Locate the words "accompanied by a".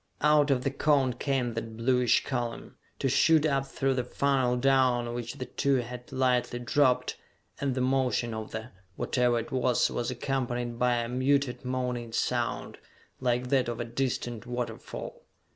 10.09-11.07